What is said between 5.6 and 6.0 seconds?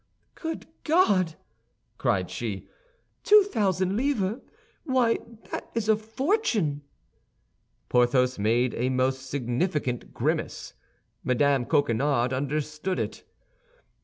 is a